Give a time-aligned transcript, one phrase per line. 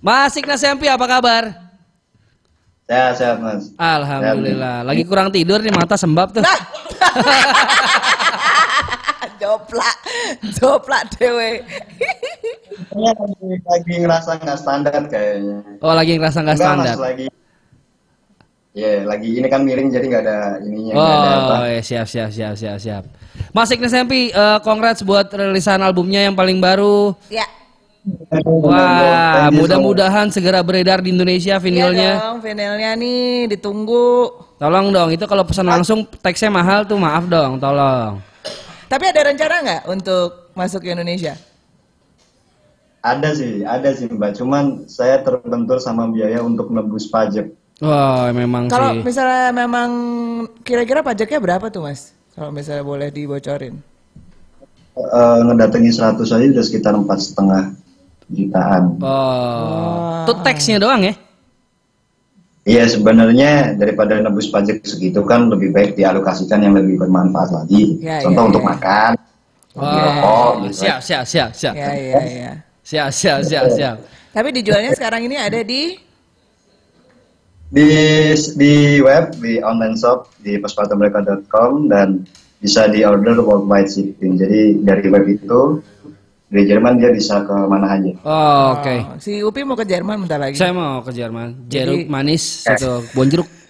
[0.00, 1.52] Mas Ignas Sempi apa kabar?
[2.88, 3.70] Sehat, sehat mas.
[3.76, 4.82] Alhamdulillah.
[4.82, 6.42] Lagi kurang tidur nih mata sembab tuh.
[6.42, 6.56] Nah.
[9.40, 9.96] joplak,
[10.56, 11.60] joplak dewe.
[12.90, 15.56] Kayaknya lagi, lagi ngerasa nggak standar kayaknya.
[15.84, 16.96] Oh lagi ngerasa nggak Enggak, standar.
[16.96, 17.26] Mas, lagi.
[18.70, 20.92] Ya, lagi ini kan miring jadi nggak ada ininya.
[20.96, 21.54] nggak ada apa.
[21.60, 23.04] Oh ya, siap siap siap siap siap.
[23.52, 27.12] Mas Ignas Sempi, eh, congrats buat rilisan albumnya yang paling baru.
[27.28, 27.44] Ya.
[28.44, 32.12] Wah, mudah-mudahan segera beredar di Indonesia Iya vinilnya.
[32.16, 34.32] dong, vinilnya nih ditunggu.
[34.56, 38.20] Tolong dong, itu kalau pesan langsung teksnya mahal tuh maaf dong, tolong.
[38.88, 41.36] Tapi ada rencana nggak untuk masuk ke Indonesia?
[43.00, 44.36] Ada sih, ada sih mbak.
[44.36, 47.48] Cuman saya terbentur sama biaya untuk nebus pajak.
[47.80, 49.00] Wah, memang Kalau sih.
[49.00, 49.88] misalnya memang
[50.60, 52.12] kira-kira pajaknya berapa tuh mas?
[52.36, 53.80] Kalau misalnya boleh dibocorin.
[55.00, 57.72] Eh, ngedatangi 100 aja udah sekitar empat setengah
[58.30, 58.82] jutaan.
[59.02, 61.14] Oh, itu teksnya doang ya?
[62.60, 67.98] Iya sebenarnya daripada nebus pajak segitu kan lebih baik dialokasikan yang lebih bermanfaat lagi.
[67.98, 68.68] Ya, Contoh ya, untuk ya.
[68.76, 69.12] makan,
[69.70, 70.82] Oh, rokok, gitu.
[70.82, 71.74] siap, siap, siap, siap.
[71.78, 72.52] Ya iya iya.
[72.82, 73.96] Siap, siap, siap, siap.
[74.34, 75.94] Tapi dijualnya sekarang ini ada di
[77.70, 77.86] di
[78.58, 82.26] di web di online shop di pespatammereka.com dan
[82.58, 84.36] bisa di order worldwide shipping.
[84.36, 85.78] Jadi dari web itu
[86.50, 88.10] dari Jerman dia bisa ke mana aja.
[88.20, 88.94] Oh, oke.
[89.06, 90.58] Oh, si Upi mau ke Jerman bentar lagi.
[90.58, 91.66] Saya mau ke Jerman.
[91.66, 93.46] Jeruk Jadi- manis atau bonjeruk.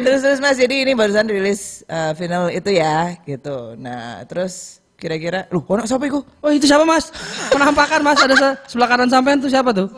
[0.00, 3.74] terus terus Mas, jadi ini barusan rilis uh, final itu ya, gitu.
[3.76, 6.22] Nah, terus kira-kira, lu kono siapa iku?
[6.40, 7.10] Oh, itu siapa, Mas?
[7.48, 8.18] Penampakan, Mas.
[8.18, 9.88] Ada se- sebelah kanan sampean tuh siapa tuh?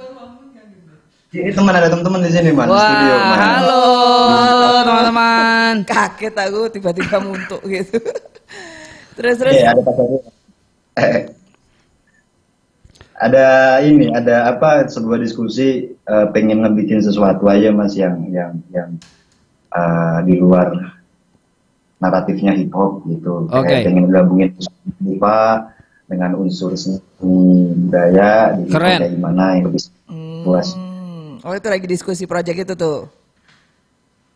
[1.33, 3.39] Ini teman ada teman-teman di sini di Wah, studio man.
[3.41, 3.83] halo
[4.85, 5.75] teman-teman.
[5.85, 7.97] Kaget aku tiba-tiba muntuk gitu.
[9.19, 9.55] Terus terus.
[9.57, 10.19] Iya, ada Pak Sari.
[10.93, 11.17] Eh,
[13.23, 13.47] ada
[13.87, 18.91] ini, ada apa sebuah diskusi eh, pengen ngebikin sesuatu aja mas yang yang yang
[19.71, 20.99] eh, di luar
[22.03, 23.47] naratifnya hip hop gitu.
[23.47, 23.63] Oke.
[23.71, 24.51] Kayak pengen gabungin
[25.21, 25.71] apa
[26.11, 27.01] dengan unsur seni
[27.79, 29.83] budaya di kayak gimana yang lebih
[30.43, 30.75] luas.
[30.75, 33.07] Hmm, oh itu lagi diskusi project itu tuh.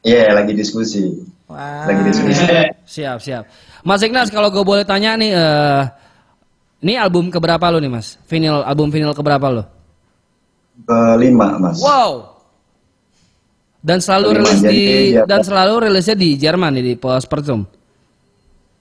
[0.06, 1.26] Iya, lagi diskusi.
[1.46, 1.86] Wah.
[1.86, 2.42] Lagi diskusi.
[2.96, 3.44] Siap, siap.
[3.82, 5.82] Mas Ignas, kalau gue boleh tanya nih, eh
[6.82, 8.18] ini album keberapa lo nih, Mas?
[8.26, 9.62] Vinyl, album vinyl keberapa lo?
[10.82, 11.78] Kelima mas.
[11.78, 12.36] Wow.
[13.80, 17.62] Dan selalu Kelima, rilis di dia- dan selalu rilisnya di Jerman nih, di Postpartum.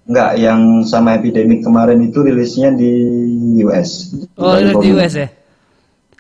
[0.06, 2.92] Enggak, yang sama epidemic kemarin itu rilisnya di
[3.62, 4.14] US.
[4.36, 4.90] Oh, rilis di.
[4.92, 5.28] US ya.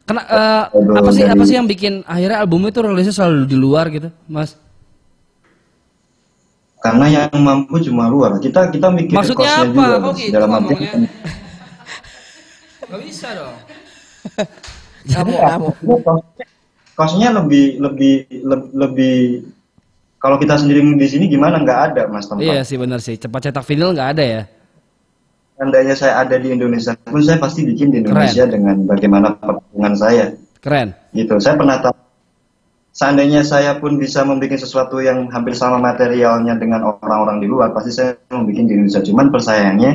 [0.06, 3.46] Kena eh, Album apa sih dari- apa sih yang bikin akhirnya album itu rilisnya selalu
[3.46, 4.54] di luar gitu, Mas?
[6.86, 8.38] Karena yang mampu cuma luar.
[8.38, 9.66] Kita kita mikir Maksudnya apa?
[9.66, 11.10] juga, Oh gitu Dalam arti ngomongnya.
[12.86, 13.58] Gak bisa dong.
[15.10, 15.70] Kamu kamu.
[16.96, 18.14] costnya lebih lebih
[18.46, 19.18] lebih, lebih
[20.22, 22.46] kalau kita sendiri di sini gimana nggak ada mas tempat.
[22.46, 23.18] Iya sih benar sih.
[23.18, 24.42] Cepat cetak vinyl nggak ada ya.
[25.58, 30.26] Seandainya saya ada di Indonesia pun saya pasti bikin di Indonesia dengan bagaimana perhitungan saya.
[30.62, 30.94] Keren.
[31.12, 31.34] Gitu.
[31.42, 32.05] Saya pernah tahu.
[32.96, 37.92] Seandainya saya pun bisa membuat sesuatu yang hampir sama materialnya dengan orang-orang di luar, pasti
[37.92, 39.04] saya membuat di Indonesia.
[39.04, 39.92] Cuman persayangannya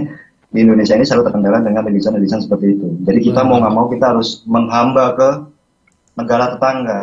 [0.53, 2.87] di Indonesia ini selalu terkendala dengan rilisan-rilisan seperti itu.
[3.09, 5.28] Jadi kita mau nggak mau kita harus menghamba ke
[6.12, 7.00] negara tetangga.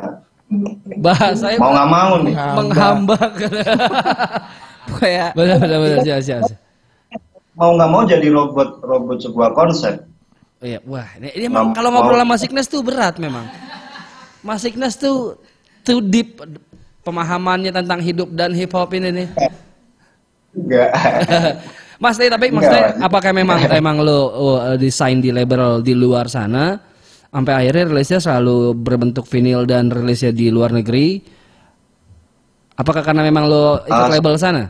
[1.02, 2.34] Bahasanya Mau nggak mau nih.
[2.38, 3.18] menghamba.
[5.02, 6.42] Kayak benar benar benar siap, siap.
[7.58, 10.06] Mau nggak mau jadi robot robot sebuah konsep.
[10.58, 13.46] Iya, wah, ini, ini emang kalau ngobrol mau- sama Mas Ignas tuh berat memang.
[14.42, 15.38] Mas Ignas tuh
[15.88, 16.44] too deep
[17.02, 19.28] pemahamannya tentang hidup dan hip hop ini nih.
[20.52, 20.90] Enggak.
[22.04, 23.08] Mas, tapi, tapi Enggak, maksudnya Mas.
[23.08, 26.78] apakah memang emang lo oh, desain di label di luar sana
[27.32, 31.24] sampai akhirnya rilisnya selalu berbentuk vinyl dan rilisnya di luar negeri?
[32.78, 34.70] Apakah karena memang lo ikut Ah, label sana?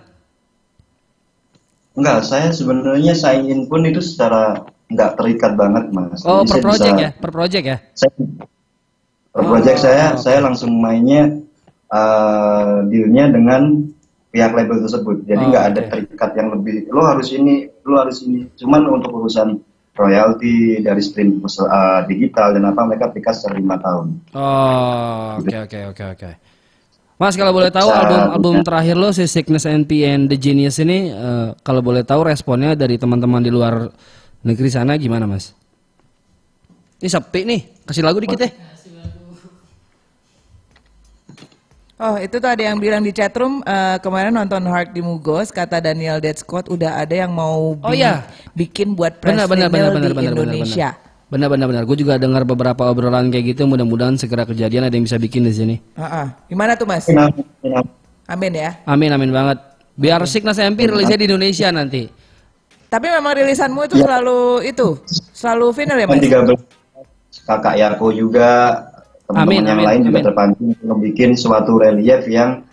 [1.97, 6.23] Enggak, saya sebenarnya sign in pun itu secara nggak terikat banget mas.
[6.23, 7.77] Oh, Jadi per project bisa- ya, per project ya.
[7.91, 8.11] Saya,
[9.37, 11.37] per project Oh, saya saya langsung mainnya
[11.87, 13.85] eh dealnya dengan
[14.33, 15.23] pihak label tersebut.
[15.29, 15.89] Jadi Oh, nggak ada oke.
[15.93, 16.75] terikat yang lebih.
[16.91, 18.49] Lo harus ini, lo harus ini.
[18.59, 19.61] Cuman untuk urusan
[19.97, 24.07] royalti dari stream eh, digital dan apa mereka terikat secara lima tahun.
[24.35, 26.31] Oh, oke oke oke oke.
[27.17, 31.49] Mas kalau boleh tahu album album terakhir lo si Sickness and the Genius ini eh,
[31.65, 33.89] kalau boleh tahu responnya dari teman-teman di luar
[34.45, 35.57] negeri sana gimana Mas?
[36.97, 38.51] Ini sepi nih, kasih lagu dikit deh.
[41.97, 45.81] Oh itu tuh ada yang bilang di chatroom eh, kemarin nonton Heart di Mugos kata
[45.81, 48.21] Daniel Dead Scott udah ada yang mau Oh, bi- iya.
[48.53, 50.89] bikin buat press Benar, benar, benar, benar, di benar, benar, Indonesia.
[51.27, 51.83] Benar benar benar.
[51.83, 53.65] Gue juga dengar beberapa obrolan kayak gitu.
[53.65, 55.75] Mudah-mudahan segera kejadian ada yang bisa bikin di sini.
[55.97, 56.25] Heeh.
[56.47, 57.09] Gimana tuh mas?
[58.29, 58.77] Amin ya.
[58.85, 59.57] Amin amin banget.
[59.97, 62.05] Biar Sickness MP rilisnya di Indonesia nanti.
[62.87, 65.01] Tapi memang rilisanmu itu selalu itu,
[65.33, 66.21] selalu final ya mas?
[66.21, 68.49] Kan 13 kakak Yarko juga
[69.27, 70.27] teman-teman Amin, yang amin, lain juga amin.
[70.31, 72.63] terpancing untuk bikin suatu relief yang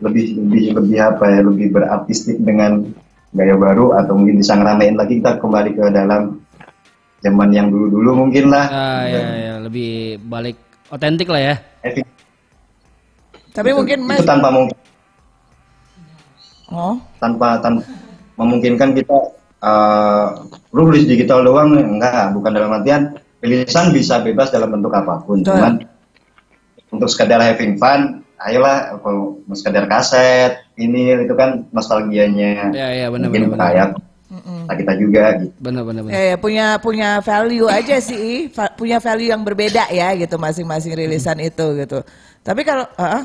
[0.00, 2.86] lebih lebih lebih apa ya lebih berartistik dengan
[3.34, 5.20] gaya baru atau mungkin bisa ngeramein lagi.
[5.20, 6.40] Kita kembali ke dalam
[7.20, 8.66] zaman yang dulu-dulu mungkin lah.
[8.72, 10.56] Ah, ya, ya, lebih balik
[10.88, 11.54] otentik lah ya.
[11.84, 12.00] Eh,
[13.52, 14.76] Tapi mungkin mas, itu tanpa mungkin.
[16.68, 17.80] Oh, tanpa tanpa
[18.36, 19.16] memungkinkan kita
[19.58, 20.24] eh
[20.70, 25.42] lu rilis digital doang enggak bukan dalam artian rilisan bisa bebas dalam bentuk apa pun.
[25.42, 25.58] Betul.
[25.58, 25.72] cuman
[26.88, 33.06] untuk sekedar having fun ayolah kalau mau sekedar kaset ini itu kan nostalgianya Ya ya
[33.10, 33.66] benar mungkin benar benar.
[33.66, 33.88] kayak
[34.28, 36.14] kita kita juga gitu Benar benar benar.
[36.14, 40.92] ya, ya, punya punya value aja sih, va- punya value yang berbeda ya gitu masing-masing
[40.92, 42.04] rilisan itu gitu.
[42.44, 43.24] Tapi kalau, ah,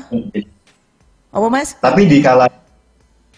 [1.30, 1.76] apa mas?
[1.76, 2.48] tapi di kala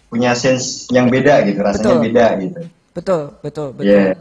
[0.06, 2.04] punya sense yang beda gitu rasanya Betul.
[2.06, 2.60] beda gitu
[2.96, 3.84] Betul, betul, betul.
[3.92, 4.14] Iya.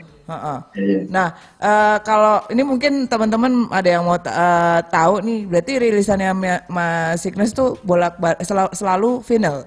[0.73, 0.99] Iya.
[1.05, 1.27] Nah,
[1.61, 7.21] eh, kalau ini mungkin teman-teman ada yang mau eh, tahu nih, berarti rilisannya Ma- Mas
[7.21, 9.57] Signes tuh bolak selalu, selalu vinyl.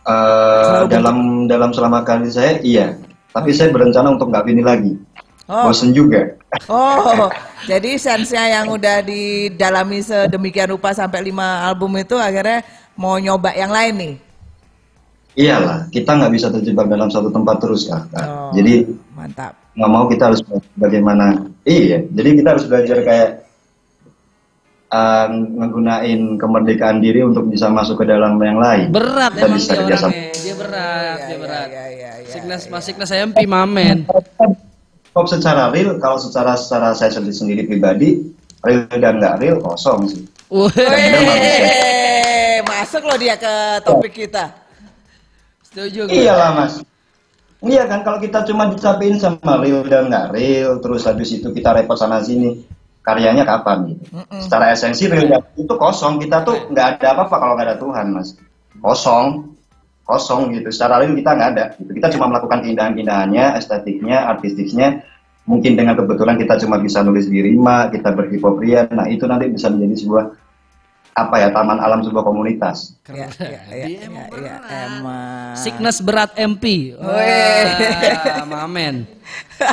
[0.00, 2.96] Eh, Selalu dalam dalam selama karir saya iya
[3.30, 4.92] tapi saya berencana untuk nggak ini lagi
[5.44, 5.66] Oh.
[5.66, 7.26] bosen juga Oh,
[7.70, 12.62] jadi sense-nya yang udah didalami sedemikian rupa sampai lima album itu akhirnya
[12.94, 14.14] mau nyoba yang lain nih.
[15.38, 18.10] Iyalah, kita nggak bisa terjebak dalam satu tempat terus kak.
[18.18, 18.50] Oh.
[18.50, 18.82] Jadi
[19.14, 19.54] Mantap.
[19.78, 20.42] nggak mau kita harus
[20.74, 21.46] bagaimana.
[21.62, 23.28] Iya, jadi kita harus belajar kayak
[24.90, 28.90] uh, ngegunain kemerdekaan diri untuk bisa masuk ke dalam yang lain.
[28.90, 30.30] Berat Kita emang bisa dia orangnya.
[30.34, 31.68] Dia berat, dia berat.
[31.70, 34.10] Ya, ya, ya, Sickness Mas Sickness MP mamen.
[35.10, 38.30] Kok secara real, kalau secara secara saya sendiri, sendiri pribadi,
[38.62, 40.22] real dan nggak real kosong sih.
[40.50, 40.70] Wih,
[42.66, 44.59] masuk loh dia ke topik kita.
[45.70, 46.26] Setuju gue.
[46.26, 46.74] Iyalah mas.
[47.60, 51.76] Iya kan kalau kita cuma dicapain sama real dan nggak real, terus habis itu kita
[51.76, 52.64] repot sana sini,
[53.04, 54.04] karyanya kapan gitu?
[54.40, 56.16] Secara esensi real itu kosong.
[56.24, 58.32] Kita tuh nggak ada apa-apa kalau nggak ada Tuhan mas.
[58.80, 59.52] Kosong,
[60.08, 60.72] kosong gitu.
[60.72, 61.64] Secara real kita nggak ada.
[61.76, 61.90] Gitu.
[62.00, 65.04] Kita cuma melakukan keindahan-keindahannya, estetiknya, artistiknya.
[65.44, 68.88] Mungkin dengan kebetulan kita cuma bisa nulis di rima, kita berhipoprian.
[68.96, 70.24] Nah itu nanti bisa menjadi sebuah
[71.14, 72.94] apa ya taman alam sebuah komunitas.
[73.10, 74.54] Ya, ya, ya, ya, ya,
[74.86, 75.54] emang.
[75.58, 76.94] Sickness berat MP.
[76.96, 79.04] Wah, mamen.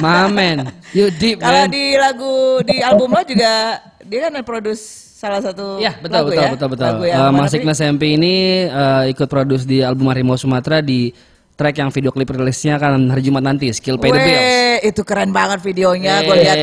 [0.01, 0.57] Mamen.
[0.91, 5.97] You deep, Kalau di lagu di album lo juga dia kan produce salah satu Ya
[5.97, 6.49] betul lagu betul ya?
[6.53, 6.91] betul betul.
[7.09, 7.49] Eh, mana, Mas?
[7.49, 11.09] Sickness MP ini eh, ikut produce di album Harimau Sumatera di
[11.57, 14.45] track yang video klip rilisnya kan hari Jumat nanti Skill Pay the Bills.
[14.93, 16.21] Itu keren banget videonya.
[16.21, 16.57] Gue lihat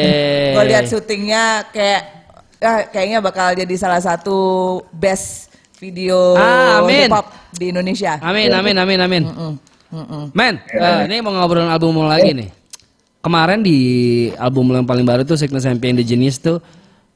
[0.54, 2.13] gue lihat syutingnya kayak
[2.64, 4.38] ah, kayaknya bakal jadi salah satu
[4.90, 7.06] best video Ah, amin.
[7.06, 8.16] hip hop di Indonesia.
[8.24, 9.22] Amin amin amin amin.
[9.28, 9.54] Mm,
[9.92, 10.24] mm, mm.
[10.32, 12.48] Men, eh, ini mau ngobrolin album lo lagi nih.
[13.20, 13.78] Kemarin di
[14.36, 16.60] album lo yang paling baru tuh Sickness MP and the Genius tuh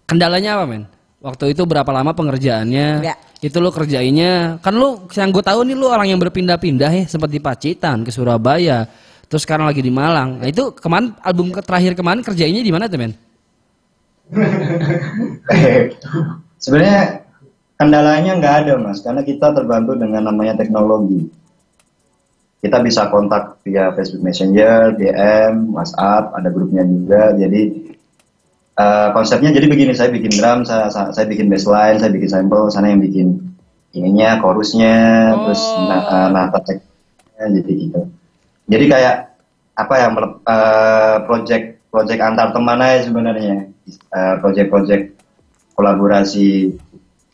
[0.05, 0.85] kendalanya apa men?
[1.19, 2.87] Waktu itu berapa lama pengerjaannya?
[3.03, 3.15] Ya.
[3.43, 7.43] Itu lo kerjainnya, kan lo yang gue tahu nih lo orang yang berpindah-pindah ya, seperti
[7.43, 8.87] Pacitan ke Surabaya,
[9.27, 10.39] terus sekarang lagi di Malang.
[10.43, 13.13] Nah itu kemarin album terakhir kemarin kerjainnya di mana tuh men?
[16.63, 17.25] Sebenarnya
[17.79, 21.31] kendalanya nggak ada mas, karena kita terbantu dengan namanya teknologi.
[22.59, 27.31] Kita bisa kontak via Facebook Messenger, DM, WhatsApp, ada grupnya juga.
[27.39, 27.95] Jadi
[28.75, 32.67] eh, konsepnya jadi begini, saya bikin drum, saya, saya, saya bikin bassline, saya bikin sample,
[32.67, 33.39] sana yang bikin
[33.95, 38.01] ininya, chorusnya, terus na eh, nata tekniknya, jadi gitu.
[38.69, 39.17] Jadi kayak
[39.79, 43.57] apa ya, eh, project project antar teman aja sebenarnya,
[43.89, 45.17] Eh, project-project
[45.73, 46.77] kolaborasi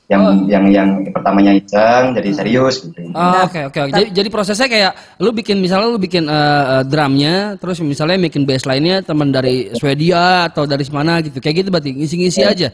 [0.07, 3.11] yang yang yang pertamanya iseng jadi serius gitu.
[3.17, 3.93] Oh, Oke oke oke.
[3.97, 8.45] Jadi, jadi prosesnya kayak lu bikin misalnya lu bikin eh, eh, drumnya, terus misalnya bikin
[8.45, 11.41] bass line-nya teman dari Swedia atau dari mana gitu.
[11.41, 12.69] Kayak gitu berarti ngisi-ngisi aja.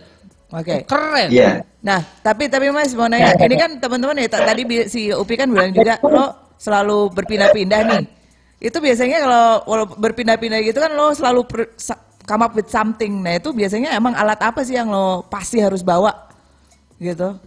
[0.50, 0.82] Oke.
[0.84, 1.28] Keren.
[1.30, 1.62] Iya.
[1.80, 5.46] Nah, tapi tapi Mas mau nanya, ini kan teman-teman ya ta- tadi si Upi kan
[5.46, 8.04] bilang juga lo selalu berpindah-pindah nih.
[8.60, 11.72] Itu biasanya kalau walau berpindah-pindah gitu kan lo selalu per-
[12.28, 13.24] come up with something.
[13.24, 16.12] Nah, itu biasanya emang alat apa sih yang lo pasti harus bawa?
[17.00, 17.40] Gitu.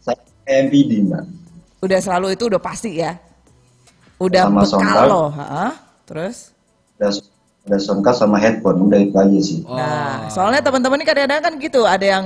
[0.00, 0.16] Saya
[0.48, 1.22] MPD mbak.
[1.84, 3.20] Udah selalu itu udah pasti ya.
[4.16, 5.76] Udah Sama bekal lo, ha?
[6.08, 6.56] Terus?
[6.96, 7.20] Ada
[7.68, 9.60] ada soundcard sama headphone udah itu aja sih.
[9.68, 9.76] Oh.
[9.76, 12.24] Nah, soalnya teman-teman ini kadang-kadang kan gitu, ada yang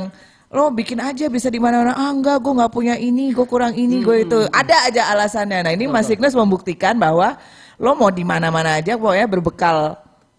[0.50, 1.98] lo bikin aja bisa di mana-mana.
[1.98, 4.38] Ah enggak, gue nggak punya ini, gue kurang ini, gue itu.
[4.54, 5.66] Ada aja alasannya.
[5.66, 7.34] Nah ini Mas Ignas membuktikan bahwa
[7.80, 9.76] lo mau di mana-mana aja, pokoknya berbekal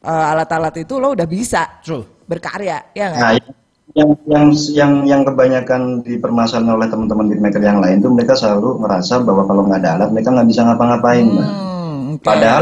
[0.05, 2.05] eh, alat-alat itu lo udah bisa True.
[2.29, 3.21] berkarya, ya nggak?
[3.21, 3.33] Nah,
[3.91, 9.19] yang yang yang yang kebanyakan dipermasalahan oleh teman-teman beatmaker yang lain tuh mereka selalu merasa
[9.19, 11.27] bahwa kalau nggak ada alat mereka nggak bisa ngapa-ngapain.
[11.27, 12.24] Hmm, oke.
[12.24, 12.62] Padahal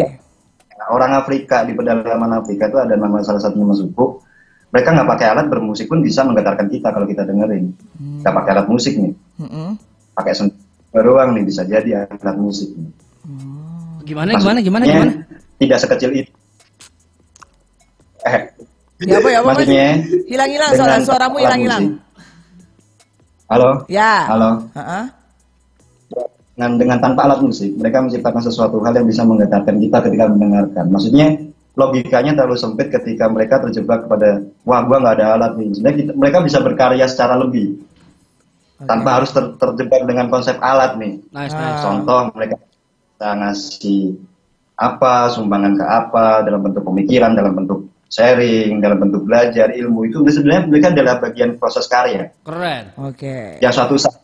[0.89, 4.25] orang Afrika di pedalaman Afrika itu ada nama salah satu nama suku.
[4.73, 7.77] Mereka nggak pakai alat bermusik pun bisa menggetarkan kita kalau kita dengerin.
[8.25, 9.77] Nggak pakai alat musik nih, Mm-mm.
[10.17, 10.57] pakai sen-
[10.89, 12.73] doang nih bisa jadi alat musik.
[12.73, 12.89] Nih.
[14.09, 15.13] Gimana gimana gimana gimana?
[15.61, 16.31] Tidak sekecil itu.
[18.25, 18.41] Eh,
[18.99, 19.95] Ya apa ya apa maksudnya
[20.27, 21.83] Hilang-hilang suara suaramu hilang-hilang.
[23.47, 24.27] Halo, Ya.
[24.27, 24.49] halo.
[24.75, 25.03] Heeh.
[26.59, 30.91] dengan dengan tanpa alat musik mereka menciptakan sesuatu hal yang bisa menggetarkan kita ketika mendengarkan
[30.91, 31.39] maksudnya
[31.71, 36.15] logikanya terlalu sempit ketika mereka terjebak kepada wah gua nggak ada alat nih sebenarnya kita-
[36.19, 37.79] mereka bisa berkarya secara lebih
[38.83, 41.79] tanpa harus ter- terjebak dengan konsep alat nih Nice nice.
[41.79, 42.59] contoh mereka
[43.19, 44.15] bisa ngasih
[44.79, 50.23] apa sumbangan ke apa dalam bentuk pemikiran dalam bentuk sharing dalam bentuk belajar ilmu itu.
[50.23, 52.31] Sebenarnya mereka adalah bagian proses karya.
[52.47, 52.95] Keren.
[52.95, 53.59] Oke.
[53.59, 54.23] yang suatu saat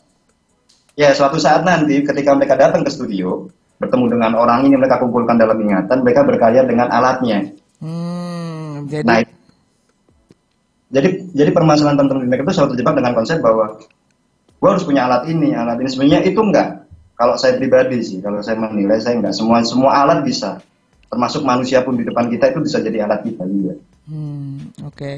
[0.95, 3.51] ya suatu saat nanti ketika mereka datang ke studio
[3.83, 7.51] bertemu dengan orang ini mereka kumpulkan dalam ingatan mereka berkarya dengan alatnya.
[7.83, 9.19] Hmm, jadi nah
[10.95, 13.75] jadi jadi permasalahan teman-teman mereka itu selalu terjebak dengan konsep bahwa
[14.63, 15.91] gua harus punya alat ini alat ini.
[15.91, 16.84] Sebenarnya itu enggak
[17.15, 20.59] kalau saya pribadi sih kalau saya menilai saya enggak semua semua alat bisa
[21.05, 23.73] termasuk manusia pun di depan kita itu bisa jadi alat kita juga
[24.05, 25.13] hmm, oke.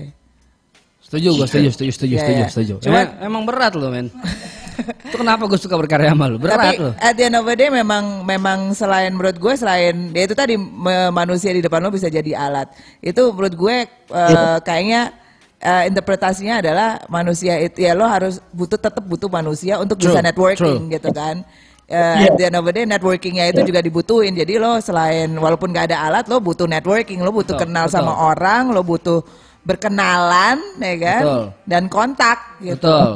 [0.99, 2.47] Setuju gue, setuju, setuju, setuju, Iya, setuju, iya.
[2.51, 2.73] setuju.
[2.83, 4.11] Cuma- Emang, emang berat loh, men.
[5.07, 6.35] Itu kenapa gue suka berkarya sama lu?
[6.35, 6.93] Berat Tapi loh.
[6.93, 10.53] at the end of the day memang memang selain menurut gue selain dia itu tadi
[10.53, 12.67] me- manusia di depan lo bisa jadi alat.
[12.99, 15.15] Itu menurut gue eh, kayaknya
[15.57, 20.19] eh, interpretasinya adalah manusia itu ya lo harus butuh tetap butuh manusia untuk True, bisa
[20.19, 20.93] networking true.
[20.93, 21.41] gitu kan.
[21.87, 24.35] Eh, At the end of the day networkingnya itu juga dibutuhin.
[24.35, 27.95] Jadi lo selain walaupun gak ada alat lo butuh networking, lo butuh Betul, kenal betul.
[27.95, 29.23] sama orang, lo butuh
[29.63, 31.21] berkenalan, ya kan?
[31.23, 31.43] Betul.
[31.63, 32.75] Dan kontak gitu.
[32.75, 33.09] Betul.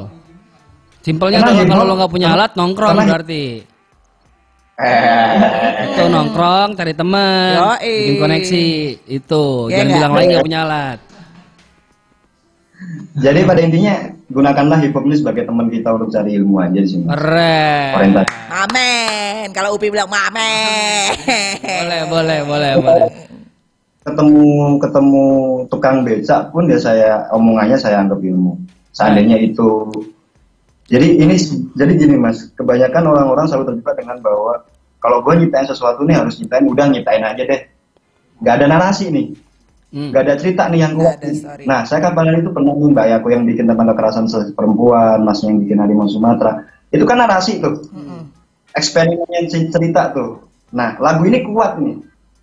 [1.01, 3.43] Simpelnya tuh hip-hop- kalau lo nggak punya alat nongkrong karena- berarti.
[4.79, 5.31] eh
[5.91, 7.95] Itu nongkrong, cari teman, Yoi.
[8.07, 8.65] bikin koneksi.
[9.05, 9.43] Itu.
[9.67, 9.97] Iya Jangan nggak?
[9.99, 10.97] bilang lagi nggak punya alat.
[13.19, 13.93] Jadi pada intinya
[14.31, 18.23] gunakanlah hip hop ini sebagai teman kita untuk cari ilmu aja di sini Keren.
[18.51, 19.47] Amin.
[19.51, 21.11] Kalau Upi bilang amin.
[21.61, 23.09] Boleh, boleh, boleh, boleh.
[24.01, 25.25] ketemu ketemu
[25.69, 28.57] tukang becak pun ya saya omongannya saya anggap ilmu
[28.97, 29.93] seandainya itu
[30.89, 31.37] jadi ini
[31.77, 34.65] jadi gini mas kebanyakan orang-orang selalu terjebak dengan bahwa
[34.97, 37.61] kalau gue nyiptain sesuatu nih harus nyiptain udah nyiptain aja deh
[38.41, 39.27] nggak ada narasi nih.
[39.91, 41.19] Nggak ada cerita nih yang kuat
[41.67, 45.59] nah saya kapan itu pernah nih mbak aku yang bikin tentang kekerasan perempuan masnya yang
[45.67, 48.27] bikin harimau Sumatera itu kan narasi tuh Mm-mm.
[48.75, 50.43] eksperimennya cerita tuh.
[50.71, 51.99] Nah, lagu ini kuat nih.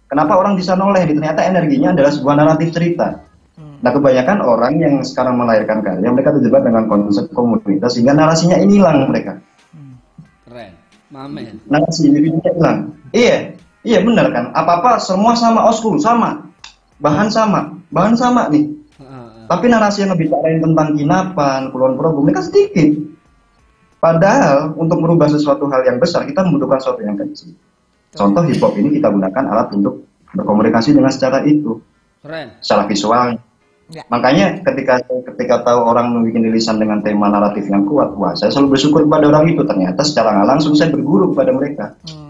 [0.09, 1.05] Kenapa orang bisa noleh?
[1.05, 3.29] Ternyata energinya adalah sebuah naratif cerita.
[3.61, 3.77] Hmm.
[3.85, 8.81] Nah, kebanyakan orang yang sekarang melahirkan karya, mereka terjebak dengan konsep komunitas sehingga narasinya ini
[8.81, 9.37] hilang mereka.
[10.49, 10.73] Keren.
[11.13, 11.61] Mamen.
[11.69, 12.79] Narasi dirinya hilang.
[13.13, 13.53] Iya,
[13.85, 14.45] iya benar kan.
[14.57, 16.48] Apa-apa semua sama old sama.
[16.99, 18.67] Bahan sama, bahan sama nih.
[18.99, 19.27] Heeh.
[19.47, 22.99] Tapi narasi yang ngebicarain tentang kinapan, kulon progo, mereka sedikit.
[23.99, 27.55] Padahal untuk merubah sesuatu hal yang besar, kita membutuhkan sesuatu yang kecil.
[28.15, 31.83] Contoh hip hop ini kita gunakan alat untuk berkomunikasi dengan secara itu,
[32.23, 32.57] Keren.
[32.63, 33.37] secara visual.
[33.89, 34.05] Ya.
[34.13, 35.01] Makanya ketika
[35.33, 39.33] ketika tahu orang membuat rilisan dengan tema naratif yang kuat, wah saya selalu bersyukur kepada
[39.33, 39.65] orang itu.
[39.65, 41.87] Ternyata secara nggak langsung saya berguru kepada mereka.
[42.05, 42.28] Hmm.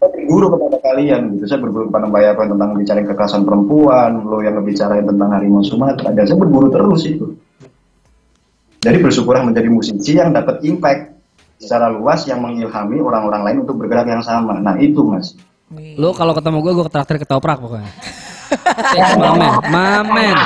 [0.00, 1.44] Saya berguru kepada kalian gitu.
[1.44, 6.24] Saya berguru kepada Mbak tentang bicarain kekerasan perempuan, lo yang ngebicarain tentang harimau Sumatera, dan
[6.24, 7.36] saya berguru terus itu.
[8.80, 11.20] Jadi bersyukurlah menjadi musisi yang dapat impact
[11.60, 14.56] secara luas yang mengilhami orang-orang lain untuk bergerak yang sama.
[14.56, 15.36] Nah itu mas.
[15.70, 17.92] Lu kalau ketemu gue, gue traktir ketoprak pokoknya.
[19.20, 20.36] Mamen, mamen.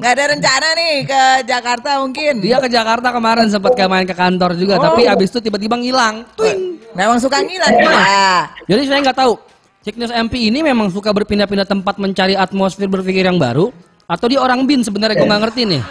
[0.00, 2.32] Nggak ada rencana nih ke Jakarta mungkin.
[2.40, 6.24] Dia ke Jakarta kemarin sempat ke main ke kantor juga, tapi abis itu tiba-tiba ngilang.
[6.40, 6.80] Twing.
[6.96, 8.48] Memang suka ngilang ya.
[8.64, 9.36] Jadi saya nggak tahu.
[9.80, 13.72] Cygnus MP ini memang suka berpindah-pindah tempat mencari atmosfer berpikir yang baru,
[14.04, 15.82] atau dia orang bin sebenarnya gue nggak ngerti nih.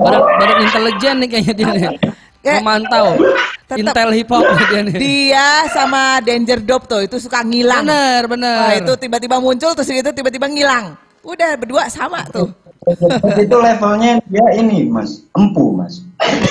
[0.00, 1.88] Badan, badan intelijen nih kayaknya dia nih.
[2.40, 3.20] Memantau
[3.68, 3.84] Tetep.
[3.84, 4.96] intel hip hop dia nih.
[4.96, 7.84] Dia sama Danger Dop tuh itu suka ngilang.
[7.84, 8.56] Bener, bener.
[8.64, 10.96] Wah, itu tiba-tiba muncul terus itu tiba-tiba ngilang.
[11.20, 12.48] Udah berdua sama tuh.
[13.44, 16.02] Itu levelnya dia ini mas, empu mas.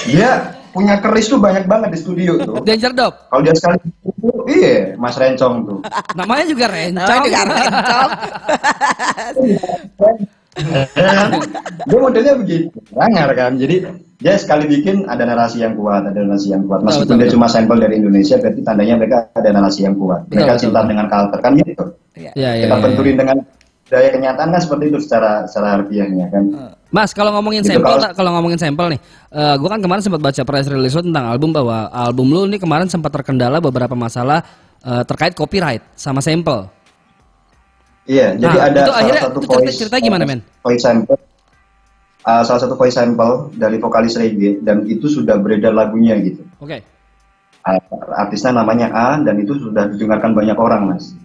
[0.07, 2.61] Dia punya keris tuh banyak banget di studio tuh.
[2.61, 3.13] Danger Dop.
[3.29, 3.77] Kalau dia sekali
[4.49, 5.79] iya mas Rencong tuh.
[6.15, 7.23] Namanya juga Namanya rencong.
[7.25, 8.09] juga rencong.
[11.87, 13.55] dia modelnya begitu, langar kan.
[13.55, 13.75] Jadi
[14.19, 16.83] dia sekali bikin ada narasi yang kuat, ada narasi yang kuat.
[16.83, 17.35] Meskipun betul, dia betul.
[17.39, 20.27] cuma sampel dari Indonesia, berarti tandanya mereka ada narasi yang kuat.
[20.27, 20.89] Betul, Mereka betul, cinta betul.
[20.91, 21.85] dengan culture kan gitu.
[22.19, 22.31] Iya.
[22.35, 23.37] Ya, ya, kita ya, benturin dengan
[23.89, 26.43] daya kenyataan kan seperti itu secara secara harfiahnya kan.
[26.89, 30.21] Mas, kalau ngomongin Gitu, sampel, kalau- kalau ngomongin sampel nih, eh gue kan kemarin sempat
[30.21, 34.41] baca press release lo tentang album bahwa album lu ini kemarin sempat terkendala beberapa masalah
[34.79, 36.65] eh, terkait copyright sama sampel.
[38.05, 40.39] Iya, jadi Nah, ada itu salah akhirnya- satu itu cerita- voice ceritanya gimana, men?
[40.63, 41.17] Voice sample.
[42.19, 46.41] uh, salah satu voice sample dari vokalis reggae dan itu sudah beredar lagunya gitu.
[46.57, 46.81] Oke.
[47.61, 47.79] Uh,
[48.13, 51.15] artisnya namanya A dan itu sudah didengarkan banyak orang, Mas.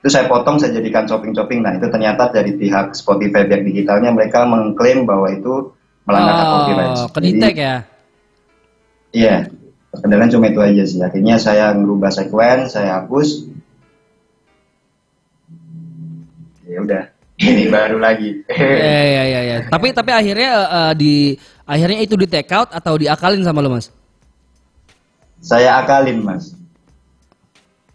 [0.00, 1.64] Itu saya potong, saya jadikan chopping-chopping.
[1.64, 5.72] Nah, itu ternyata dari pihak Spotify pihak digitalnya mereka mengklaim bahwa itu
[6.06, 6.90] melanggar hak copyright.
[6.94, 7.74] Oh, Jadi, kedetek ya.
[9.16, 9.36] Iya,
[9.96, 11.00] kendalanya cuma itu aja sih.
[11.02, 13.48] Akhirnya saya ngerubah sequence, saya hapus.
[16.66, 17.02] Ya udah,
[17.50, 18.46] ini baru lagi.
[18.46, 19.56] Iya iya iya iya.
[19.74, 21.14] Tapi tapi akhirnya eh, di
[21.66, 23.90] akhirnya itu di take out atau diakalin sama lo, Mas?
[25.46, 26.58] saya akalin, Mas.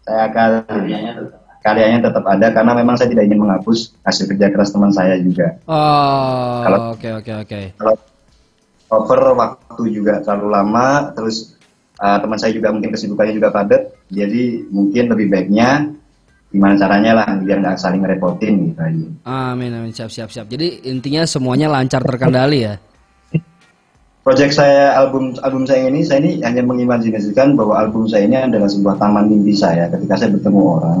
[0.08, 1.41] Saya akalin.
[1.62, 5.62] Karyanya tetap ada karena memang saya tidak ingin menghapus hasil kerja keras teman saya juga.
[5.70, 7.60] Oh, Kalau- oke oke oke.
[7.78, 7.94] Kalau
[8.90, 11.54] cover waktu juga terlalu lama, terus
[12.02, 15.94] uh, teman saya juga mungkin kesibukannya juga padat, jadi mungkin lebih baiknya
[16.52, 19.06] gimana caranya lah biar nggak saling ngerepotin gitu aja.
[19.24, 20.50] Amin amin siap siap siap.
[20.50, 22.76] Jadi intinya semuanya lancar terkendali ya.
[24.22, 28.70] Project saya album album saya ini saya ini hanya mengimajinasikan bahwa album saya ini adalah
[28.70, 31.00] sebuah taman mimpi saya ketika saya bertemu orang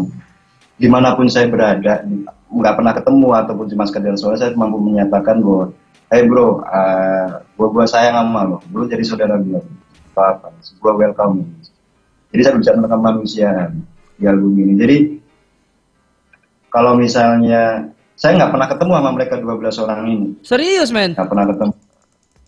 [0.82, 2.02] di mana pun saya berada
[2.50, 5.70] nggak pernah ketemu ataupun cuma sekedar soal saya mampu menyatakan bahwa
[6.10, 9.62] hey bro uh, gua gua sayang sama lo bro jadi saudara gua.
[10.12, 11.46] Apa apa sebuah welcome.
[12.34, 13.70] Jadi saya bicara tentang manusia
[14.18, 14.74] di album ini.
[14.74, 14.96] Jadi
[16.68, 17.86] kalau misalnya
[18.18, 20.28] saya nggak pernah ketemu sama mereka 12 orang ini.
[20.42, 21.14] Serius men?
[21.14, 21.74] nggak pernah ketemu.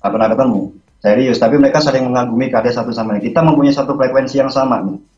[0.03, 0.61] Nggak pernah ketemu.
[1.00, 3.31] Serius tapi mereka saling mengagumi karya satu sama lain.
[3.31, 5.13] Kita mempunyai satu frekuensi yang sama nih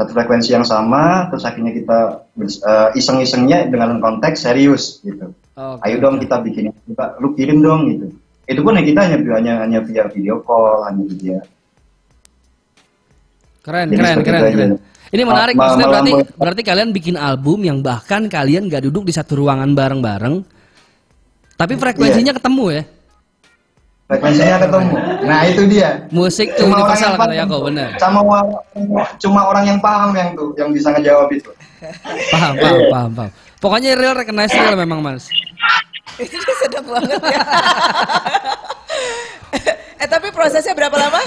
[0.00, 1.98] satu frekuensi yang sama terus akhirnya kita
[2.40, 7.84] eh, iseng-isengnya dengan konteks serius gitu Oke, ayo dong kita bikin kita lu kirim dong
[7.92, 8.08] gitu
[8.48, 11.40] itu pun yang kita hanya hanya hanya via video call hanya via
[13.60, 14.50] Keren Jadi keren keren aja.
[14.56, 14.70] keren.
[15.10, 19.12] Ini menarik ma- maksudnya berarti berarti kalian bikin album yang bahkan kalian gak duduk di
[19.12, 20.34] satu ruangan bareng-bareng.
[21.60, 22.82] Tapi frekuensinya ketemu ya.
[24.10, 27.38] Frekuensinya ketemu nah itu dia Musik tuh Cuma orang universal yang kata paham.
[27.38, 27.88] Yako bener.
[27.96, 28.46] sama orang
[29.16, 31.50] cuma orang yang paham yang tuh yang bisa ngejawab itu
[32.28, 33.30] Paham paham paham paham.
[33.56, 35.28] Pokoknya real recognize real memang mas.
[36.16, 37.40] Itu sedap banget ya.
[39.96, 41.20] eh tapi prosesnya berapa lama?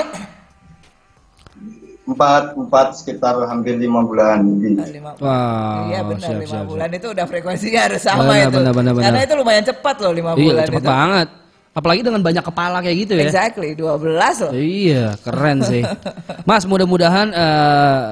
[2.03, 7.07] empat empat sekitar hampir lima bulan Lima Wah, Iya benar siap, lima siap, bulan itu
[7.09, 8.57] udah frekuensinya harus sama Benar, itu.
[8.59, 9.23] benar, benar, Karena benar.
[9.23, 10.89] itu lumayan cepat loh lima Iya bulan cepet itu.
[10.91, 11.27] banget.
[11.73, 13.25] Apalagi dengan banyak kepala kayak gitu ya.
[13.25, 14.51] Exactly 12 loh.
[14.53, 15.81] Iya, keren sih.
[16.49, 18.07] Mas, mudah-mudahan eh,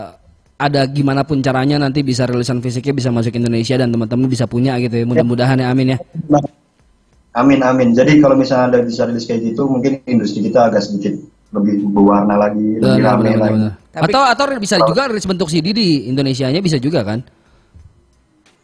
[0.58, 4.82] ada gimana pun caranya nanti bisa rilisan fisiknya bisa masuk Indonesia dan teman-teman bisa punya
[4.82, 5.06] gitu ya.
[5.06, 5.97] Mudah-mudahan ya amin ya.
[7.38, 7.93] Amin amin.
[7.93, 11.21] Jadi kalau misalnya ada bisa rilis kayak gitu, mungkin industri kita agak sedikit
[11.54, 13.54] lebih berwarna lagi, lebih Benar, benar, benar, lagi.
[13.56, 13.71] benar.
[13.91, 17.21] Tapi- Atau atau bisa juga rilis bentuk CD di Indonesianya bisa juga kan?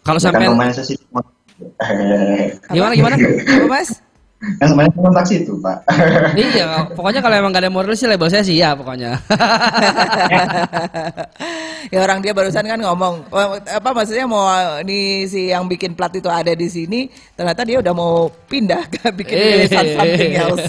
[0.01, 0.47] Kalau sampai
[2.71, 3.15] gimana gimana?
[3.17, 3.89] Apa Mas?
[4.37, 5.81] Kan semuanya kontak situ pak.
[6.37, 9.17] iya, pokoknya kalau emang gak ada yang rilis sih label saya sih ya pokoknya.
[11.93, 14.45] ya orang dia barusan kan ngomong "Wah, apa maksudnya mau
[14.85, 19.09] ini si yang bikin plat itu ada di sini ternyata dia udah mau pindah ke
[19.19, 19.45] bikin Eh.
[19.65, 20.65] rilisan something else.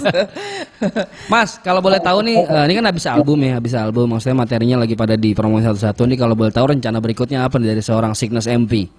[1.29, 4.09] Mas, kalau boleh tahu nih, eh, ini kan habis album ya, habis album.
[4.09, 6.17] Maksudnya materinya lagi pada di promo satu-satu nih.
[6.17, 8.89] Kalau boleh tahu rencana berikutnya apa nih dari seorang Cygnus MP?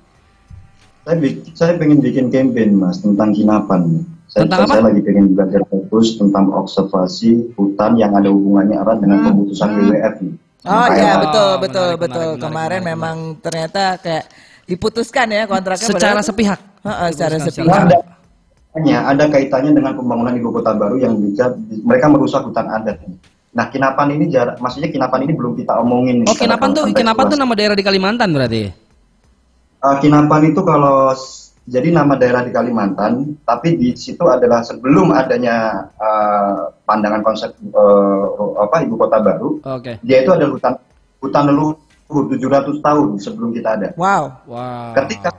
[1.00, 1.16] saya,
[1.56, 4.04] saya pengen bikin campaign mas tentang kinapan.
[4.30, 4.70] Saya, Tentang apa?
[4.70, 10.14] saya lagi pengen belajar fokus tentang observasi hutan yang ada hubungannya erat dengan pemutusan WWF
[10.22, 10.34] nih.
[10.60, 10.70] Hmm.
[10.70, 14.24] oh Kayak iya Oh, betul menarik, betul menarik, betul menarik, kemarin menarik, memang ternyata kayak
[14.64, 16.60] diputuskan ya kontraknya Secara padahal- sepihak.
[16.80, 17.82] Heeh, secara sepihak.
[17.82, 17.98] ada
[18.70, 21.50] hanya ada kaitannya dengan pembangunan ibu kota baru yang bisa
[21.82, 23.02] mereka merusak hutan adat.
[23.50, 26.22] Nah, Kinapan ini jarak, maksudnya Kinapan ini belum kita omongin.
[26.22, 28.70] nih Oh, Kinapan tuh, Kinapan tuh nama daerah di Kalimantan berarti.
[29.80, 31.10] Eh, Kinapan itu kalau
[31.68, 38.24] jadi nama daerah di Kalimantan, tapi di situ adalah sebelum adanya eh, pandangan konsep eh,
[38.56, 40.00] apa ibu kota baru, Oke.
[40.00, 40.74] dia itu adalah hutan
[41.20, 43.88] hutan leluhur 700 tahun sebelum kita ada.
[44.00, 44.40] Wow.
[44.48, 44.96] Wow.
[44.96, 45.30] Ketika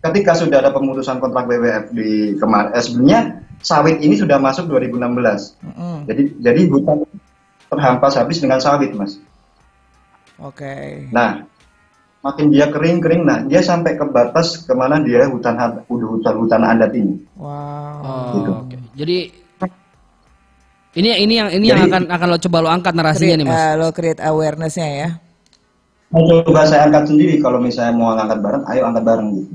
[0.00, 3.20] ketika sudah ada pemutusan kontrak WWF di kemarin, eh, sebenarnya
[3.62, 5.56] sawit ini sudah masuk 2016.
[5.62, 5.96] Mm-mm.
[6.08, 7.06] Jadi jadi hutan
[7.70, 9.22] terhampas habis dengan sawit, Mas.
[10.40, 11.06] Oke.
[11.12, 11.44] Nah,
[12.20, 16.60] makin dia kering-kering, nah dia sampai ke batas ke mana dia hutan had- hutan hutan
[16.60, 17.16] adat ini.
[17.34, 17.48] Wow.
[18.00, 18.50] Oh, Gitu.
[18.52, 18.76] oke.
[18.94, 19.16] Jadi
[20.90, 23.54] ini ini yang ini yang Jadi- akan akan lo coba lo angkat narasinya nih, Mas.
[23.54, 25.08] Create- eh, lo create awareness-nya ya.
[26.10, 29.54] mau coba saya angkat sendiri kalau misalnya mau angkat bareng ayo angkat bareng gitu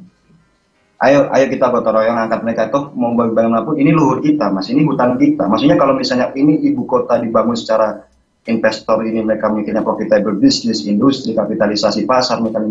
[1.03, 4.87] ayo ayo kita gotong royong angkat mereka toh mau bagaimanapun ini luhur kita mas ini
[4.87, 8.07] hutan kita maksudnya kalau misalnya ini ibu kota dibangun secara
[8.45, 12.61] investor ini mereka mikirnya profitable bisnis industri kapitalisasi pasar mereka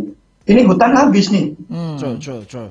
[0.44, 1.56] ini hutan habis nih.
[1.72, 1.96] Hmm.
[1.96, 2.70] True, true, true.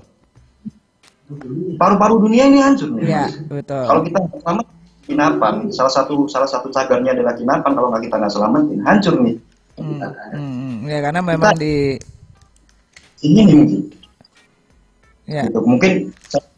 [1.81, 3.09] paru-paru dunia ini hancur nih.
[3.09, 3.83] Ya, betul.
[3.89, 4.65] kalau kita nggak selamat
[5.07, 5.53] kinapan.
[5.73, 7.71] Salah satu salah satu cagarnya adalah kinapan.
[7.73, 9.35] Kalau nggak kita nggak selamatin hancur nih.
[9.73, 9.97] Hmm,
[10.37, 11.97] hmm, ya karena memang di
[13.25, 13.41] ini.
[13.41, 13.79] Nih mungkin
[15.25, 15.43] ya.
[15.49, 15.59] Gitu.
[15.65, 15.91] mungkin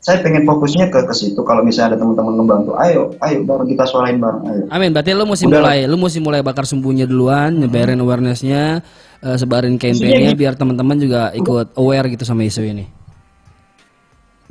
[0.05, 3.89] saya, pengen fokusnya ke ke situ kalau misalnya ada teman-teman ngebantu ayo ayo bareng kita
[3.89, 4.93] suarain bareng ayo Amin.
[4.93, 5.57] Berarti lu mesti Udah.
[5.57, 8.85] mulai, lu mesti mulai bakar sumbunya duluan, nyebarin awarenessnya,
[9.25, 12.85] eh, sebarin campaignnya biar teman-teman juga ikut aware gitu sama isu ini.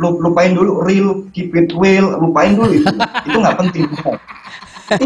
[0.03, 2.91] Lu, lupain dulu real keep it real lupain dulu itu
[3.31, 3.87] itu nggak penting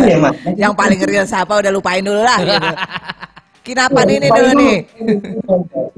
[0.00, 2.56] iya mas yang paling real siapa udah lupain dulu lah gitu.
[3.68, 4.76] Kenapa Iya, ini dulu nih?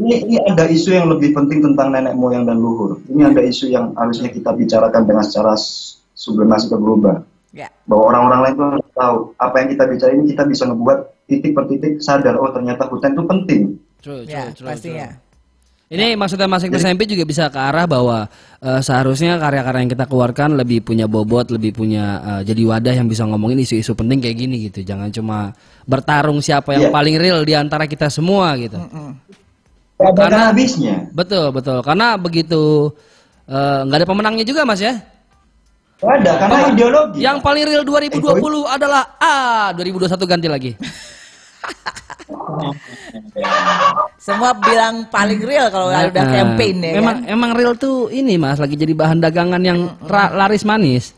[0.02, 2.98] ini ini ada isu yang lebih penting tentang nenek moyang dan luhur.
[3.06, 5.54] Ini ada isu yang harusnya kita bicarakan dengan secara
[6.18, 10.24] sublimasi ke global Ya, bahwa orang-orang lain tuh harus tahu apa yang kita bicara ini
[10.30, 13.62] kita bisa ngebuat titik per titik sadar oh ternyata hutan itu penting.
[13.98, 15.18] True, ya pastinya.
[15.90, 18.30] Ini maksudnya Mas Iqbal SMP juga bisa ke arah bahwa
[18.62, 23.10] eh, seharusnya karya-karya yang kita keluarkan lebih punya bobot, lebih punya eh, jadi wadah yang
[23.10, 24.86] bisa ngomongin isu-isu penting kayak gini gitu.
[24.86, 25.50] Jangan cuma
[25.90, 26.94] bertarung siapa yang Iya.
[26.94, 28.78] paling real di antara kita semua gitu.
[28.78, 31.82] Gak ada Karena- habisnya Betul, betul.
[31.82, 32.94] Karena begitu
[33.50, 34.94] eh, nggak ada pemenangnya juga Mas ya.
[36.00, 40.72] Ada karena ideologi Yang paling real 2020 adalah A, 2021 ganti lagi.
[44.20, 47.30] Semua bilang paling real kalau udah Nah, campaign ya Emang kan?
[47.30, 51.16] emang real tuh ini Mas lagi jadi bahan dagangan yang ra- laris manis.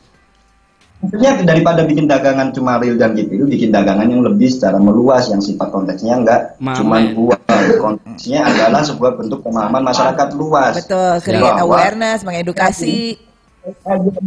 [0.99, 5.27] Maksudnya daripada bikin dagangan cuma real dan gitu itu bikin dagangan yang lebih secara meluas
[5.27, 6.79] yang sifat konteksnya enggak Mame.
[6.79, 7.42] cuma uang
[7.77, 13.18] konteksnya adalah sebuah bentuk pemahaman masyarakat luas Betul, create Bahwa- awareness, mengedukasi.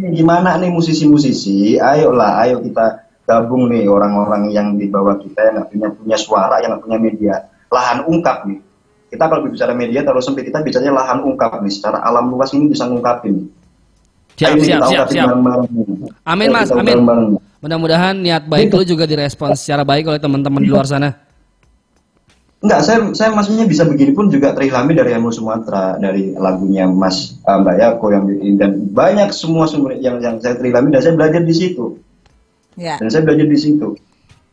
[0.10, 5.70] Gimana nih musisi-musisi ayolah ayo kita gabung nih orang-orang yang di bawah kita yang nggak
[5.74, 7.34] punya punya suara yang nggak punya media
[7.74, 8.62] lahan ungkap nih
[9.10, 12.70] kita kalau bicara media terlalu sempit kita bicaranya lahan ungkap nih secara alam luas ini
[12.70, 13.50] bisa ngungkapin
[14.36, 15.32] Siap, Ayo siap, siap, siap.
[16.28, 17.00] Amin, Mas, amin.
[17.64, 21.16] Mudah-mudahan niat baik lu juga direspons secara baik oleh teman-teman di luar sana.
[22.60, 27.38] Enggak, saya saya maksudnya bisa begini pun juga terilhami dari Emu Sumatera, dari lagunya Mas
[27.48, 28.26] uh, Mbak Yako yang
[28.60, 31.96] dan banyak semua sumber yang yang saya terilhami dan saya belajar di situ.
[32.76, 33.96] Ya, Dan saya belajar di situ.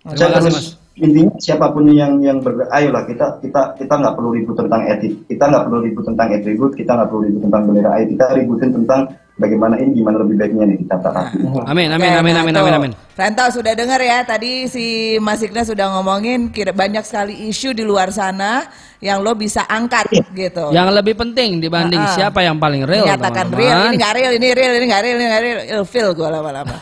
[0.02, 0.66] Terima saya terus Mas.
[0.98, 5.14] intinya siapa pun yang yang ber ayolah kita kita kita nggak perlu ribut tentang etik,
[5.30, 8.70] kita nggak perlu ribut tentang atribut, kita nggak perlu ribut tentang bendera, ayo kita ributin
[8.74, 9.02] tentang
[9.34, 11.36] bagaimana ini gimana lebih baiknya nih kita terapi.
[11.64, 12.62] Amin, amin, amin, nah amin, tuh.
[12.62, 12.92] amin, amin.
[13.12, 14.84] Rantau sudah dengar ya tadi si
[15.18, 18.68] Mas Igna sudah ngomongin kira banyak sekali isu di luar sana
[18.98, 20.70] yang lo bisa angkat gitu.
[20.70, 22.14] Yang lebih penting dibanding Ah, ah.
[22.14, 23.52] siapa yang paling real, teman-teman.
[23.52, 26.74] real, ini nggak real, ini real, ini nggak real, ini nggak real, ilfil gue lama-lama.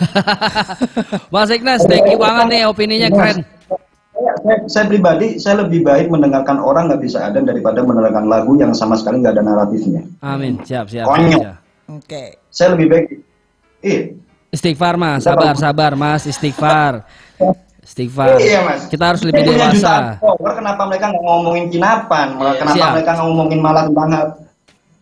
[1.32, 3.40] Mas Ignas, thank you banget nih opininya keren.
[3.40, 8.52] Saya, saya- saya pribadi saya lebih baik mendengarkan orang nggak bisa ada daripada mendengarkan lagu
[8.54, 10.02] yang sama sekali nggak ada naratifnya.
[10.20, 11.08] Amin, siap, siap.
[11.08, 11.56] Konyol.
[11.90, 12.39] Oke.
[12.50, 13.06] Saya lebih baik,
[13.80, 14.00] iya,
[14.50, 17.06] Istighfar Mas, sabar, sabar Mas, istighfar.
[17.86, 18.38] Istighfar.
[18.38, 18.86] Iya mas.
[18.86, 20.20] Kita harus lebih jutaan dewasa.
[20.54, 22.38] kenapa mereka nggak ngomongin kinapan?
[22.38, 22.92] Malah kenapa Siap.
[22.94, 24.26] mereka nggak ngomongin malah tentang hal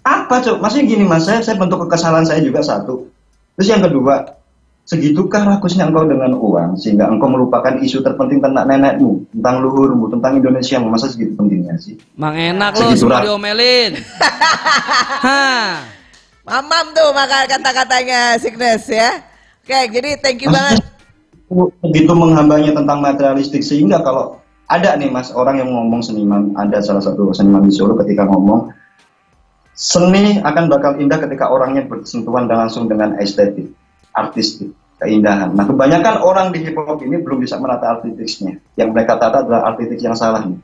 [0.08, 0.56] apa cok?
[0.62, 3.04] Maksudnya gini mas, saya, saya bentuk kekesalan saya juga satu.
[3.60, 4.24] Terus yang kedua,
[4.88, 10.40] segitukah rakusnya engkau dengan uang sehingga engkau melupakan isu terpenting tentang nenekmu, tentang luhurmu, tentang
[10.40, 12.00] Indonesia, masa segitu pentingnya sih?
[12.16, 14.00] Mang enak lo Segitu semua diomelin.
[15.28, 15.97] Hah.
[16.48, 19.20] Mamam tuh maka kata-katanya Signes ya.
[19.60, 20.80] Oke, jadi thank you banget.
[21.80, 24.36] begitu menghambanya tentang materialistik sehingga kalau
[24.68, 28.68] ada nih mas orang yang ngomong seniman ada salah satu seniman di Solo ketika ngomong
[29.72, 33.72] seni akan bakal indah ketika orangnya bersentuhan dan langsung dengan estetik
[34.12, 39.16] artistik keindahan nah kebanyakan orang di hip hop ini belum bisa menata artistiknya yang mereka
[39.16, 40.60] tata adalah artistik yang salah nih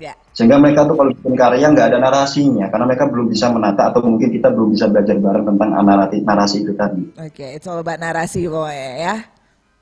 [0.00, 0.16] Ya.
[0.32, 4.00] sehingga mereka tuh kalau bikin karya nggak ada narasinya karena mereka belum bisa menata atau
[4.00, 8.00] mungkin kita belum bisa belajar bareng tentang narasi narasi itu tadi Oke, it's all about
[8.00, 9.16] narasi pokoknya ya.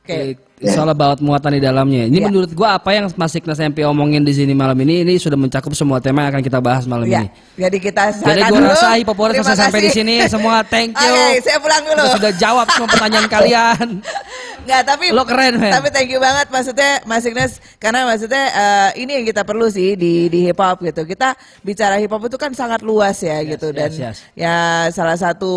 [0.03, 0.41] Oke.
[0.59, 2.09] It's all about muatan di dalamnya.
[2.09, 2.27] Ini Ya.
[2.27, 5.71] menurut gua apa yang Mas Ignas MP omongin di sini malam ini ini sudah mencakup
[5.71, 7.29] semua tema yang akan kita bahas malam Ya, ini.
[7.55, 8.67] jadi kita Jadi gua dulu.
[8.67, 11.13] rasa selesai sampai di sini semua thank you.
[11.13, 12.03] Oke, saya pulang dulu.
[12.03, 13.87] Kita sudah jawab semua pertanyaan kalian.
[14.69, 15.73] Nggak, tapi Lo keren, men.
[15.73, 19.97] Tapi thank you banget maksudnya Mas Ignas karena maksudnya eh, ini yang kita perlu sih
[19.97, 21.09] di di hip hop gitu.
[21.09, 21.33] Kita
[21.65, 24.17] bicara hip hop itu kan sangat luas ya gitu dan yes, yes.
[24.37, 24.57] ya
[24.93, 25.49] salah satu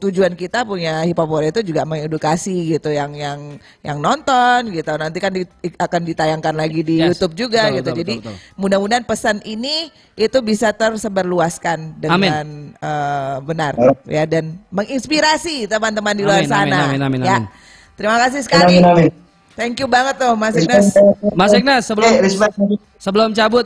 [0.00, 4.96] tujuan kita punya hip hop itu juga mengedukasi gitu yang yang yang nonton gitu.
[4.96, 5.44] Nanti kan di-
[5.76, 7.20] akan ditayangkan lagi di Yes.
[7.20, 7.90] YouTube juga Betul, gitu.
[7.90, 8.14] betul, Jadi
[8.56, 13.76] mudah-mudahan pesan ini itu bisa tersebarluaskan dengan eh, benar
[14.08, 16.78] ya dan menginspirasi teman-teman di luar Amin, amin, sana.
[16.88, 17.36] amin, amin, ya.
[17.42, 17.63] amin.
[17.94, 18.78] Terima kasih sekali.
[18.78, 19.10] Amin, amin.
[19.54, 20.98] Thank you banget tuh Mas Ignas.
[21.30, 22.54] Mas Ignas sebelum Oke, respect.
[22.98, 23.62] sebelum cabut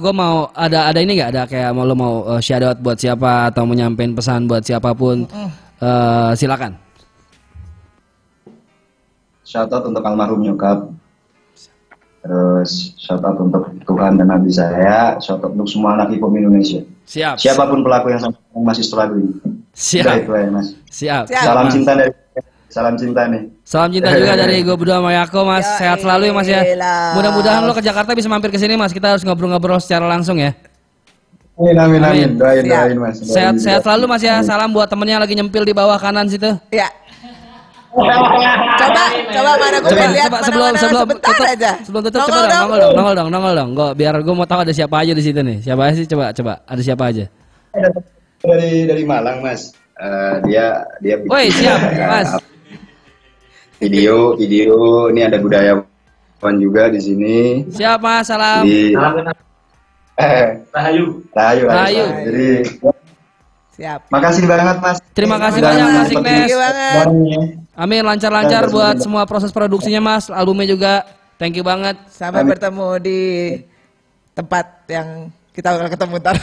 [0.00, 2.96] gue mau ada ada ini nggak ada kayak mau lo mau uh, shout out buat
[2.96, 5.28] siapa atau mau nyampein pesan buat siapa pun
[5.76, 6.72] Eh, silakan.
[9.44, 10.88] Shout out untuk almarhum nyokap.
[12.24, 15.20] Terus shout out untuk Tuhan dan Nabi saya.
[15.20, 16.80] Shout out untuk semua anak hip hop Indonesia.
[17.06, 17.38] Siap.
[17.38, 18.24] Siapa pun pelaku yang
[18.66, 19.36] masih struggling.
[19.76, 20.02] Siap.
[20.08, 20.68] Udah itu aja mas.
[20.90, 21.24] Siap.
[21.30, 21.44] Siap.
[21.44, 21.74] Salam Mas.
[21.76, 22.12] cinta dari
[22.68, 23.42] salam cinta nih.
[23.62, 25.64] Salam cinta juga dari gue berdua sama Yako Mas.
[25.64, 26.60] Ya Sehat selalu ya Mas ya.
[27.12, 28.90] Mudah-mudahan lo ke Jakarta bisa mampir ke sini Mas.
[28.90, 30.52] Kita harus ngobrol-ngobrol secara langsung ya.
[31.56, 32.04] Amin amin Amin.
[32.04, 32.30] amin.
[32.36, 33.16] Doain doain mas.
[33.16, 33.64] Doain Sehat juga.
[33.64, 34.34] sehat selalu Mas ya.
[34.42, 36.52] Salam buat temennya lagi nyempil di bawah kanan situ.
[36.68, 36.84] Ya.
[37.96, 41.70] Coba, coba mana gue pengen lihat Coba mana sebelum mana sebelum sebentar tutup, aja.
[41.80, 43.70] sebelum tutup Nongol coba dong, nongol dong, nongol dong, nongol dong.
[43.72, 45.58] Gue biar gue mau tahu ada siapa aja di situ nih.
[45.64, 47.24] Siapa aja sih coba coba ada siapa aja.
[48.44, 49.72] Dari dari Malang mas.
[49.96, 51.16] Eh, dia dia.
[51.24, 51.80] Woi, siap,
[52.12, 52.28] Mas.
[53.76, 57.36] Video video ini ada budayawan juga di sini.
[57.68, 58.64] Siap Mas, salam.
[58.64, 58.96] Di
[60.16, 61.20] eh Rahayu.
[61.36, 61.64] Rahayu.
[61.68, 62.04] Rahayu.
[62.24, 62.48] Jadi
[63.76, 64.08] Siap.
[64.08, 64.96] makasih banget mas.
[65.12, 66.48] Terima kasih Sudah banyak, Mas Ignes.
[67.76, 71.04] Amin lancar-lancar Ya, buat semua proses produksinya Mas, albumnya juga.
[71.36, 72.00] Thank you banget.
[72.08, 72.56] Sampai Amin.
[72.56, 73.20] bertemu di
[74.32, 76.36] tempat yang kita bakal ketemu ntar.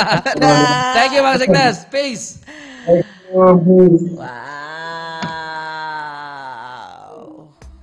[0.96, 1.76] Thank you Mas Ignes.
[1.92, 2.40] Peace.
[3.36, 4.75] Wow.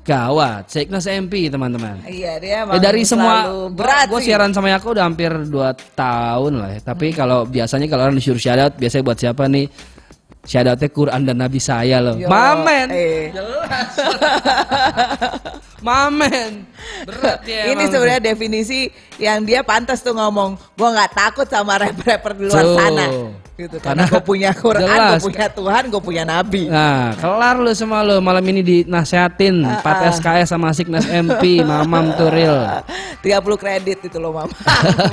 [0.03, 2.03] Gawat, Signas MP teman-teman.
[2.03, 5.49] Iya dia Ya, dari semua berat gue siaran sama Yako udah hampir 2
[5.95, 6.79] tahun lah ya.
[6.83, 9.71] Tapi kalau biasanya kalau orang disuruh shoutout biasanya buat siapa nih?
[10.43, 12.19] Shoutoutnya Quran dan Nabi saya loh.
[12.19, 12.91] Yo, Mamen.
[12.91, 13.31] eh.
[13.31, 13.95] Jelas.
[15.87, 16.51] Mamen.
[17.07, 17.71] Berat ya.
[17.71, 22.59] Ini sebenarnya definisi yang dia pantas tuh ngomong, gue nggak takut sama rapper-rapper di luar
[22.59, 22.75] Tuh.
[22.75, 23.05] sana.
[23.53, 25.21] Gitu, karena, Karena gue punya Quran, gue jelas.
[25.21, 26.63] punya Tuhan, gue punya Nabi.
[26.65, 32.17] Nah, kelar lu semua lu malam ini dinasehatin Ah, 4 SKS sama Signas MP, Mamam
[32.17, 32.65] Turil.
[33.21, 33.21] 30
[33.55, 34.49] kredit itu loh mama.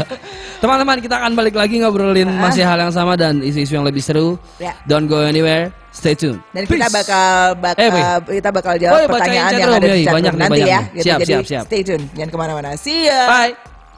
[0.60, 4.40] Teman-teman, kita akan balik lagi ngobrolin masih hal yang sama dan isu-isu yang lebih seru.
[4.56, 4.72] Ya.
[4.84, 5.68] Don't go anywhere.
[5.90, 6.40] Stay tune.
[6.50, 6.96] Dan kita Peace.
[6.96, 8.02] bakal bakal Eh, Boy.
[8.38, 10.00] kita bakal Oh, jawab iya, bacain pertanyaan yang ada di yoi.
[10.00, 10.80] chat Banyak nanti banyak ya.
[10.86, 11.02] Gitu.
[11.02, 11.64] Siap, Jadi siap, siap.
[11.66, 12.68] stay tune, jangan ke mana-mana.
[12.74, 13.20] See ya.
[13.26, 13.52] Bye.